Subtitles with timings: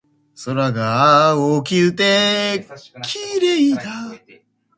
[0.45, 2.65] 空が青くて
[3.03, 3.83] 綺麗だ